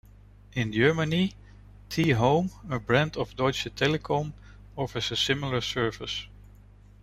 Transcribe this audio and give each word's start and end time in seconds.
In 0.53 0.71
Germany, 0.73 1.35
T-Home, 1.89 2.49
a 2.71 2.79
brand 2.79 3.15
of 3.17 3.35
Deutsche 3.35 3.69
Telekom, 3.75 4.33
offers 4.75 5.11
a 5.11 5.15
similar 5.15 5.61
service. 5.61 6.25